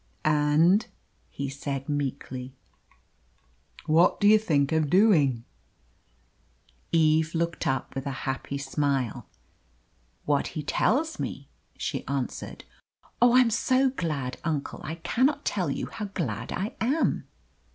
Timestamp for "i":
13.33-13.41, 14.83-14.95, 16.51-16.73